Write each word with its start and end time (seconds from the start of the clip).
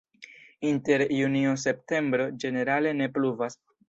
Inter 0.69 1.03
junio-septembro 1.17 2.25
ĝenerale 2.45 2.95
ne 3.03 3.09
pluvas. 3.19 3.59